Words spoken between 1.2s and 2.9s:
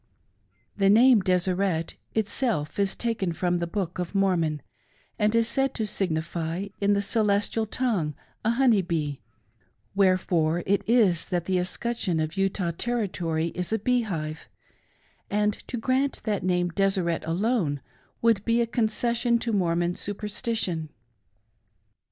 Deseret" itself